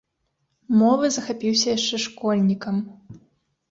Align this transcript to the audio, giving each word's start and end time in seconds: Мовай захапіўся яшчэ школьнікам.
Мовай 0.79 1.13
захапіўся 1.17 1.69
яшчэ 1.77 2.03
школьнікам. 2.09 2.85